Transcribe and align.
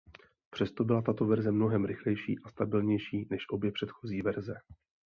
Přesto 0.49 0.83
byla 0.83 1.01
tato 1.01 1.25
verze 1.25 1.51
mnohem 1.51 1.85
rychlejší 1.85 2.39
a 2.43 2.49
stabilnější 2.49 3.27
než 3.31 3.43
obě 3.49 3.71
předchozí 3.71 4.21
verze. 4.21 4.55